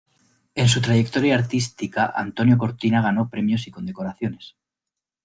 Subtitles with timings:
[0.55, 4.55] En su trayectoria artística, Antonio Cortina ganó premios y condecoraciones.